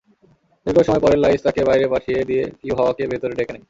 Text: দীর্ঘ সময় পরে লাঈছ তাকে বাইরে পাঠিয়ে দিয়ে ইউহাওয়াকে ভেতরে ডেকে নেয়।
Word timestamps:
দীর্ঘ 0.65 0.79
সময় 0.87 1.03
পরে 1.03 1.15
লাঈছ 1.15 1.39
তাকে 1.43 1.61
বাইরে 1.69 1.85
পাঠিয়ে 1.87 2.21
দিয়ে 2.29 2.43
ইউহাওয়াকে 2.63 3.03
ভেতরে 3.11 3.33
ডেকে 3.35 3.51
নেয়। 3.53 3.59